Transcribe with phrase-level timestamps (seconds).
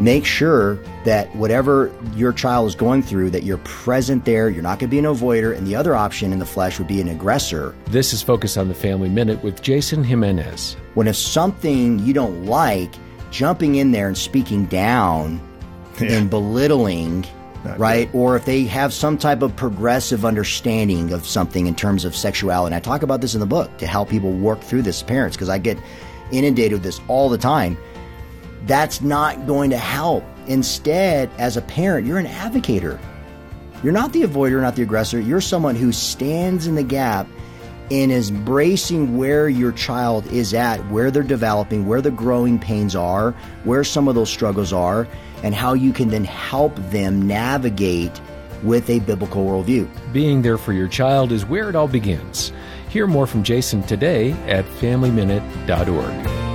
[0.00, 4.48] make sure that whatever your child is going through that you're present there.
[4.48, 5.56] You're not going to be an avoider.
[5.56, 7.74] And the other option in the flesh would be an aggressor.
[7.86, 10.76] This is focus on the family minute with jason jimenez.
[10.94, 12.92] When if something you don't like
[13.30, 15.40] jumping in there and speaking down
[16.00, 16.12] yeah.
[16.12, 17.26] and belittling
[17.64, 18.10] not right?
[18.12, 18.18] Good.
[18.18, 22.74] or if they have some type of progressive understanding of something in terms of sexuality.
[22.74, 25.36] And i talk about this in the book to help people work through this parents
[25.36, 25.78] because i get
[26.30, 27.76] inundated with this all the time
[28.64, 30.24] that's not going to help.
[30.46, 32.98] Instead, as a parent, you're an advocator.
[33.82, 35.20] You're not the avoider, not the aggressor.
[35.20, 37.26] You're someone who stands in the gap
[37.90, 42.96] and is embracing where your child is at, where they're developing, where the growing pains
[42.96, 43.32] are,
[43.64, 45.06] where some of those struggles are,
[45.42, 48.20] and how you can then help them navigate
[48.62, 49.88] with a biblical worldview.
[50.12, 52.52] Being there for your child is where it all begins.
[52.88, 56.45] Hear more from Jason today at FamilyMinute.org.